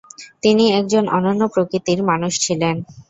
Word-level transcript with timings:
তিনি 0.43 0.63
একজন 0.79 1.03
অনন্য 1.17 1.41
প্রকৃতির 1.53 1.99
মানুষ 2.03 2.33
ছিলেন। 2.41 2.75